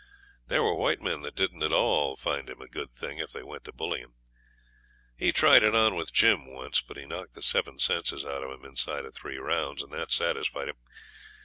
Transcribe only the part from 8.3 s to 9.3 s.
of him inside of